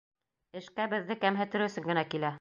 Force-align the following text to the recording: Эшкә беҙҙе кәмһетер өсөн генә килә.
Эшкә 0.61 0.87
беҙҙе 0.95 1.19
кәмһетер 1.27 1.67
өсөн 1.67 1.89
генә 1.93 2.09
килә. 2.15 2.29